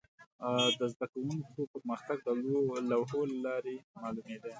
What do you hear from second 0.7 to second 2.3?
د زده کوونکو پرمختګ د